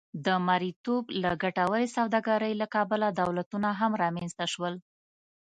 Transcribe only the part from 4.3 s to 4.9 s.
شول.